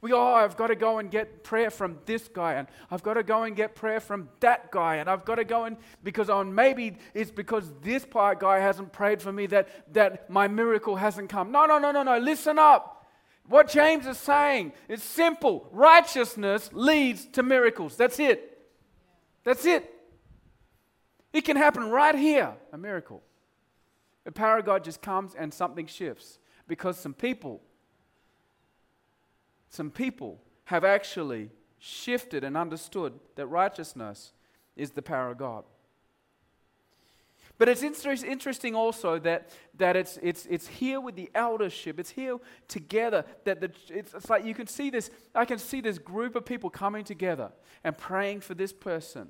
[0.00, 3.02] We go, oh, I've got to go and get prayer from this guy, and I've
[3.02, 5.76] got to go and get prayer from that guy, and I've got to go and
[6.02, 10.30] because oh, on maybe it's because this part guy hasn't prayed for me that, that
[10.30, 11.50] my miracle hasn't come.
[11.50, 12.18] No, no, no, no, no.
[12.18, 13.06] Listen up.
[13.46, 15.68] What James is saying is simple.
[15.70, 17.96] Righteousness leads to miracles.
[17.96, 18.66] That's it.
[19.44, 19.90] That's it.
[21.32, 23.22] It can happen right here, a miracle.
[24.24, 27.60] The power of God just comes and something shifts because some people
[29.74, 34.32] some people have actually shifted and understood that righteousness
[34.76, 35.64] is the power of God.
[37.58, 41.98] But it's interesting also that, that it's, it's, it's here with the eldership.
[41.98, 42.36] It's here
[42.68, 45.10] together that the, it's, it's like you can see this.
[45.34, 47.50] I can see this group of people coming together
[47.82, 49.28] and praying for this person,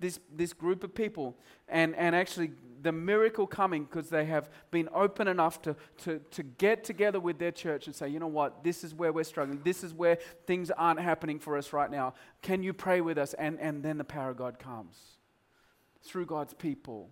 [0.00, 1.36] this, this group of people,
[1.68, 6.42] and, and actually the miracle coming because they have been open enough to, to, to
[6.42, 9.60] get together with their church and say, you know what, this is where we're struggling.
[9.62, 12.14] This is where things aren't happening for us right now.
[12.42, 13.34] Can you pray with us?
[13.34, 14.96] And, and then the power of God comes
[16.02, 17.10] through God's people.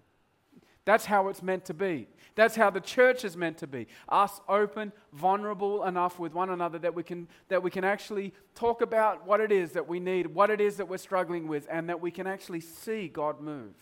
[0.88, 2.08] That's how it's meant to be.
[2.34, 3.88] That's how the church is meant to be.
[4.08, 8.80] Us open, vulnerable enough with one another that we can that we can actually talk
[8.80, 11.90] about what it is that we need, what it is that we're struggling with, and
[11.90, 13.74] that we can actually see God move.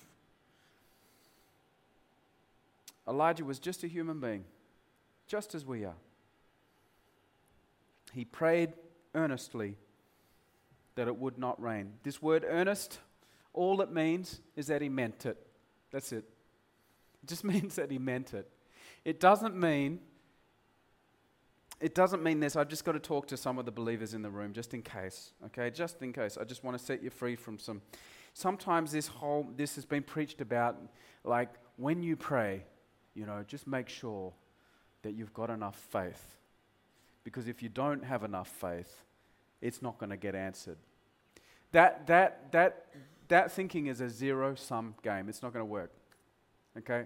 [3.07, 4.43] Elijah was just a human being,
[5.29, 5.95] just as we are.
[8.15, 8.73] He prayed
[9.15, 9.77] earnestly
[10.97, 11.93] that it would not rain.
[12.03, 12.99] This word earnest,
[13.53, 15.37] all it means is that he meant it.
[15.93, 16.25] That's it.
[17.27, 18.49] It just means that he meant it.
[19.05, 20.01] It doesn't mean
[21.79, 22.57] it doesn't mean this.
[22.57, 24.81] I've just got to talk to some of the believers in the room just in
[24.81, 25.33] case.
[25.45, 25.69] Okay?
[25.69, 26.39] Just in case.
[26.41, 27.83] I just want to set you free from some
[28.33, 30.79] sometimes this whole this has been preached about
[31.25, 32.65] like when you pray
[33.17, 34.33] you know, just make sure
[35.03, 36.37] that you've got enough faith.
[37.25, 39.03] Because if you don't have enough faith,
[39.61, 40.77] it's not going to get answered.
[41.73, 42.87] That, that, that,
[43.29, 45.29] that thinking is a zero sum game.
[45.29, 45.91] It's not going to work.
[46.79, 47.05] Okay?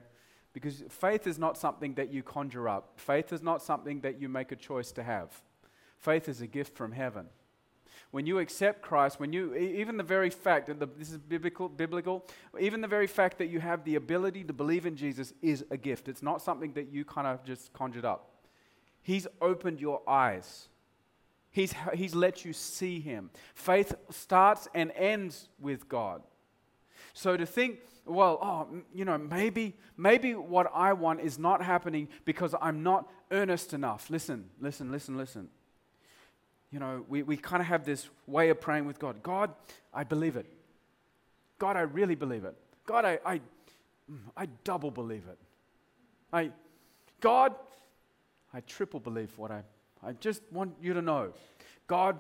[0.53, 4.29] Because faith is not something that you conjure up, faith is not something that you
[4.29, 5.43] make a choice to have.
[5.99, 7.27] Faith is a gift from heaven
[8.11, 12.27] when you accept Christ, when you, even the very fact, that this is biblical, biblical,
[12.59, 15.77] even the very fact that you have the ability to believe in Jesus is a
[15.77, 16.09] gift.
[16.09, 18.31] It's not something that you kind of just conjured up.
[19.03, 20.69] He's opened your eyes.
[21.51, 23.31] He's, he's let you see Him.
[23.55, 26.23] Faith starts and ends with God.
[27.13, 32.09] So to think, well, oh, you know, maybe, maybe what I want is not happening
[32.25, 34.11] because I'm not earnest enough.
[34.11, 35.49] Listen, listen, listen, listen.
[36.73, 39.23] You know, we, we kind of have this way of praying with God.
[39.23, 39.53] God,
[39.93, 40.47] I believe it.
[41.59, 42.57] God, I really believe it.
[42.87, 43.41] God, I, I,
[44.11, 45.39] mm, I double believe it.
[46.33, 46.51] I,
[47.21, 47.55] God,
[48.55, 49.63] I triple believe what I,
[50.03, 51.33] I just want you to know.
[51.87, 52.19] God,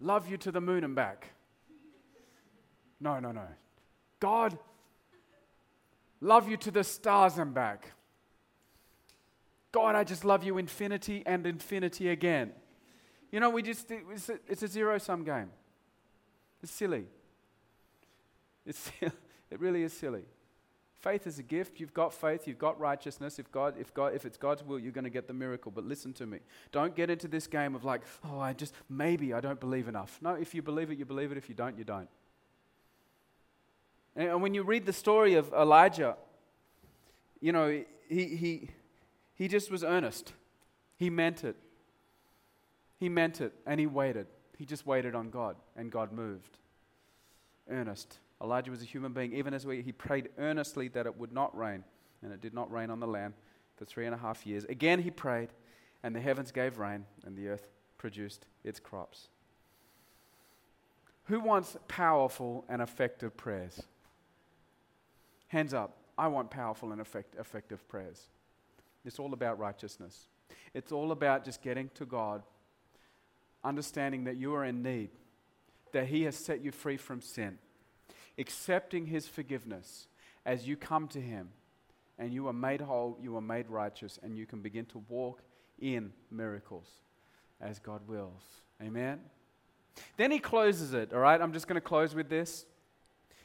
[0.00, 1.33] love you to the moon and back.
[3.00, 3.46] No, no, no.
[4.20, 4.58] God,
[6.20, 7.92] love you to the stars and back.
[9.72, 12.52] God, I just love you infinity and infinity again.
[13.32, 15.50] You know, we just, it's a, it's a zero sum game.
[16.62, 17.06] It's silly.
[18.64, 20.22] It's, it really is silly.
[21.04, 21.80] Faith is a gift.
[21.80, 22.46] You've got faith.
[22.46, 23.38] You've got righteousness.
[23.38, 25.70] If, God, if, God, if it's God's will, you're going to get the miracle.
[25.70, 26.38] But listen to me.
[26.72, 30.18] Don't get into this game of like, oh, I just, maybe I don't believe enough.
[30.22, 31.36] No, if you believe it, you believe it.
[31.36, 32.08] If you don't, you don't.
[34.16, 36.16] And when you read the story of Elijah,
[37.40, 38.70] you know, he, he,
[39.34, 40.32] he just was earnest.
[40.96, 41.56] He meant it.
[42.98, 44.26] He meant it and he waited.
[44.56, 46.58] He just waited on God and God moved.
[47.68, 48.18] Earnest.
[48.42, 51.56] Elijah was a human being, even as we, he prayed earnestly that it would not
[51.56, 51.82] rain,
[52.22, 53.34] and it did not rain on the land
[53.76, 54.64] for three and a half years.
[54.64, 55.48] Again, he prayed,
[56.02, 59.28] and the heavens gave rain, and the earth produced its crops.
[61.24, 63.80] Who wants powerful and effective prayers?
[65.48, 65.96] Hands up.
[66.16, 68.28] I want powerful and effect, effective prayers.
[69.04, 70.26] It's all about righteousness.
[70.72, 72.42] It's all about just getting to God,
[73.62, 75.10] understanding that you are in need,
[75.92, 77.58] that He has set you free from sin,
[78.38, 80.08] accepting His forgiveness
[80.46, 81.50] as you come to Him
[82.18, 85.42] and you are made whole, you are made righteous, and you can begin to walk
[85.80, 86.88] in miracles
[87.60, 88.42] as God wills.
[88.80, 89.20] Amen?
[90.16, 91.40] Then He closes it, all right?
[91.40, 92.66] I'm just going to close with this.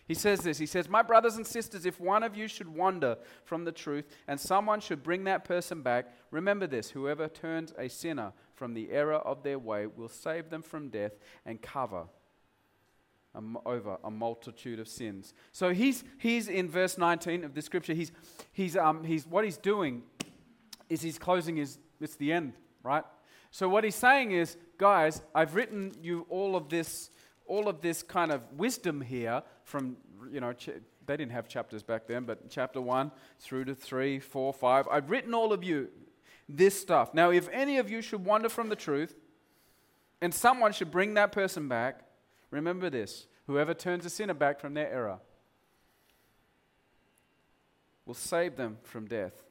[0.09, 3.15] He says this He says, My brothers and sisters, if one of you should wander
[3.45, 7.87] from the truth and someone should bring that person back, remember this whoever turns a
[7.87, 11.11] sinner from the error of their way will save them from death
[11.45, 12.05] and cover
[13.63, 15.35] over a multitude of sins.
[15.51, 18.11] So he's, he's in verse 19 of the scripture, he's,
[18.51, 20.01] he's, um, he's, what he's doing
[20.89, 23.03] is he's closing his, it's the end, right?
[23.51, 27.11] So what he's saying is, guys, I've written you all of this
[27.49, 29.97] all of this kind of wisdom here from,
[30.31, 34.19] you know, ch- they didn't have chapters back then, but chapter 1 through to 3,
[34.19, 34.87] 4, 5.
[34.89, 35.89] I've written all of you
[36.47, 37.13] this stuff.
[37.13, 39.15] Now, if any of you should wander from the truth
[40.21, 42.01] and someone should bring that person back,
[42.51, 45.19] remember this whoever turns a sinner back from their error
[48.05, 49.43] will save them from death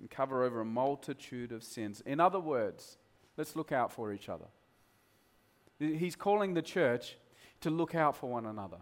[0.00, 2.00] and cover over a multitude of sins.
[2.06, 2.96] In other words,
[3.36, 4.46] let's look out for each other.
[5.78, 7.16] He's calling the church
[7.60, 8.78] to look out for one another.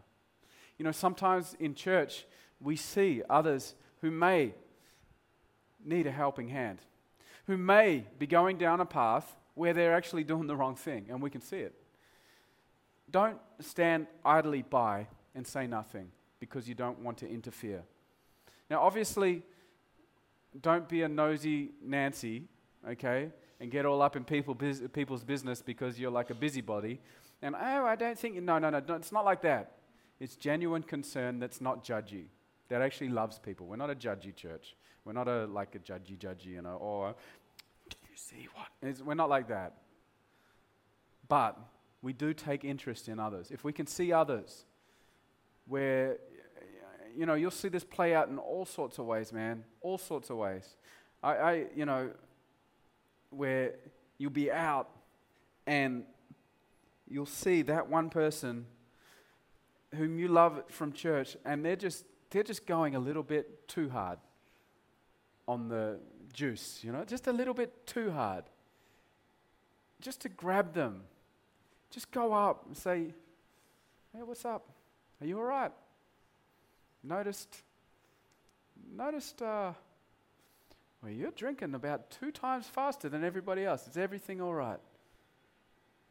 [0.83, 2.27] You know, sometimes in church,
[2.61, 4.53] we see others who may
[5.85, 6.81] need a helping hand,
[7.47, 11.23] who may be going down a path where they're actually doing the wrong thing, and
[11.23, 11.73] we can see it.
[13.09, 17.85] Don't stand idly by and say nothing because you don't want to interfere.
[18.69, 19.45] Now, obviously,
[20.61, 22.49] don't be a nosy Nancy,
[22.89, 26.99] okay, and get all up in people, people's business because you're like a busybody
[27.41, 29.77] and, oh, I don't think, no, no, no, no, it's not like that.
[30.23, 32.27] It's genuine concern that's not judgy,
[32.69, 33.67] that actually loves people.
[33.67, 34.77] We're not a judgy church.
[35.05, 37.17] We're not a, like a judgy, judgy, you know, or,
[37.91, 38.69] you see what?
[38.81, 39.79] It's, we're not like that.
[41.27, 41.59] But
[42.03, 43.51] we do take interest in others.
[43.51, 44.65] If we can see others
[45.67, 46.19] where,
[47.17, 50.31] you know, you'll see this play out in all sorts of ways, man, all sorts
[50.31, 50.77] of ways.
[51.21, 52.11] I, I you know,
[53.31, 53.75] where
[54.19, 54.89] you'll be out
[55.67, 56.05] and
[57.09, 58.67] you'll see that one person
[59.95, 63.91] whom you love from church, and they're just they're just going a little bit too
[63.91, 64.19] hard
[65.47, 66.01] on the
[66.33, 68.45] juice, you know, just a little bit too hard.
[70.01, 71.03] Just to grab them,
[71.91, 73.13] just go up and say,
[74.15, 74.69] "Hey, what's up?
[75.21, 75.73] Are you all right?"
[77.03, 77.63] Noticed,
[78.97, 79.43] noticed.
[79.43, 79.73] Uh,
[81.03, 83.89] well, you're drinking about two times faster than everybody else.
[83.89, 84.79] Is everything all right?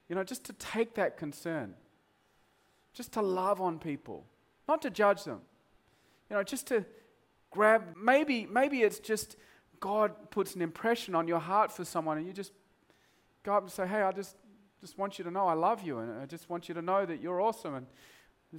[0.10, 1.74] You know, just to take that concern,
[2.94, 4.26] just to love on people,
[4.68, 5.42] not to judge them.
[6.30, 6.86] You know, just to
[7.50, 9.36] grab, maybe, maybe it's just
[9.80, 12.54] God puts an impression on your heart for someone and you just
[13.44, 14.36] go up and say, hey, I just,
[14.80, 17.06] just want you to know I love you and I just want you to know
[17.06, 17.76] that you're awesome.
[17.76, 17.88] And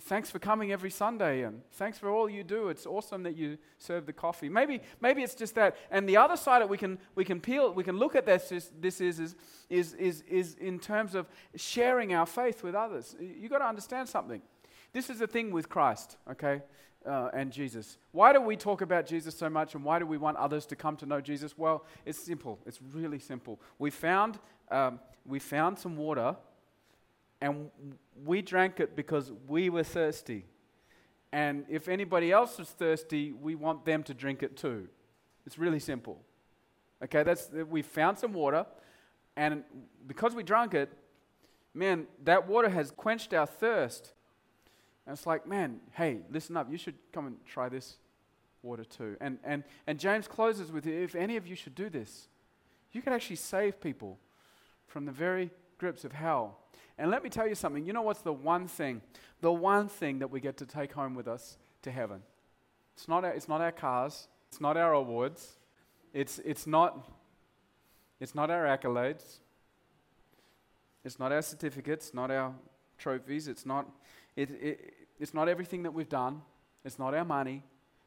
[0.00, 2.70] Thanks for coming every Sunday and thanks for all you do.
[2.70, 4.48] It's awesome that you serve the coffee.
[4.48, 5.76] Maybe, maybe it's just that.
[5.90, 8.52] And the other side that we can, we can peel, we can look at this,
[8.52, 9.36] is, this is, is,
[9.68, 11.26] is, is, is in terms of
[11.56, 13.14] sharing our faith with others.
[13.20, 14.40] You've got to understand something.
[14.94, 16.62] This is the thing with Christ, okay,
[17.04, 17.98] uh, and Jesus.
[18.12, 20.76] Why do we talk about Jesus so much and why do we want others to
[20.76, 21.58] come to know Jesus?
[21.58, 22.58] Well, it's simple.
[22.64, 23.60] It's really simple.
[23.78, 24.38] We found,
[24.70, 26.34] um, we found some water
[27.42, 27.70] and
[28.24, 30.46] we drank it because we were thirsty.
[31.32, 34.88] And if anybody else is thirsty, we want them to drink it too.
[35.44, 36.22] It's really simple.
[37.02, 38.64] Okay, that's we found some water,
[39.36, 39.64] and
[40.06, 40.88] because we drank it,
[41.74, 44.12] man, that water has quenched our thirst.
[45.04, 47.96] And it's like, man, hey, listen up, you should come and try this
[48.62, 49.16] water too.
[49.20, 52.28] And and and James closes with if any of you should do this,
[52.92, 54.20] you could actually save people
[54.86, 56.61] from the very grips of hell.
[57.02, 57.84] And let me tell you something.
[57.84, 59.02] You know what's the one thing?
[59.40, 62.22] The one thing that we get to take home with us to heaven.
[62.94, 64.28] It's not our, it's not our cars.
[64.48, 65.58] It's not our awards.
[66.14, 67.08] It's, it's, not,
[68.20, 69.40] it's not our accolades.
[71.04, 72.54] It's not our certificates, not our
[72.98, 73.48] trophies.
[73.48, 73.88] It's not,
[74.36, 76.40] it, it, it's not everything that we've done.
[76.84, 77.64] It's not our money.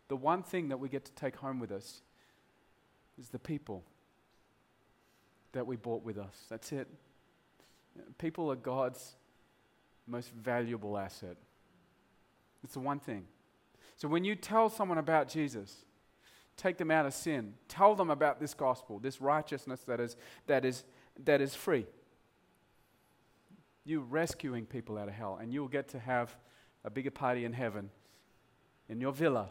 [0.07, 2.01] The one thing that we get to take home with us
[3.19, 3.83] is the people
[5.51, 6.45] that we brought with us.
[6.47, 6.87] That's it.
[8.17, 9.15] People are God's
[10.07, 11.37] most valuable asset.
[12.63, 13.25] It's the one thing.
[13.95, 15.85] So when you tell someone about Jesus,
[16.57, 17.53] take them out of sin.
[17.67, 20.15] Tell them about this gospel, this righteousness that is,
[20.47, 20.83] that is,
[21.23, 21.85] that is free.
[23.85, 26.35] You're rescuing people out of hell, and you'll get to have
[26.83, 27.89] a bigger party in heaven
[28.89, 29.49] in your villa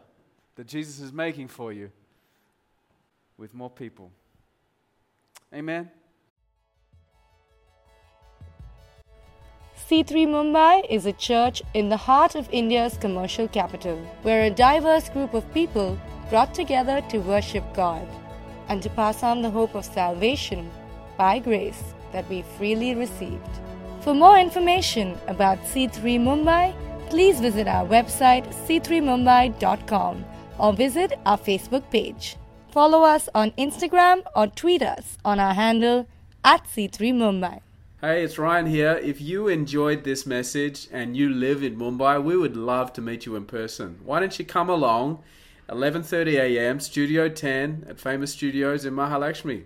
[0.55, 1.91] that Jesus is making for you
[3.37, 4.11] with more people.
[5.53, 5.89] Amen.
[9.87, 15.09] C3 Mumbai is a church in the heart of India's commercial capital, where a diverse
[15.09, 15.95] group of people
[16.31, 18.07] brought together to worship God
[18.67, 20.71] and to pass on the hope of salvation
[21.17, 23.59] by grace that we freely received.
[24.01, 26.73] For more information about C3 Mumbai,
[27.11, 30.25] please visit our website c3mumbai.com
[30.57, 32.37] or visit our Facebook page.
[32.71, 36.07] Follow us on Instagram or tweet us on our handle
[36.43, 37.64] at C3 Mumbai.
[38.05, 38.99] Hey, it's Ryan here.
[39.01, 43.25] If you enjoyed this message and you live in Mumbai, we would love to meet
[43.25, 43.99] you in person.
[44.03, 45.23] Why don't you come along
[45.69, 46.79] 11:30 a.m.
[46.79, 49.63] Studio 10 at Famous Studios in Mahalakshmi.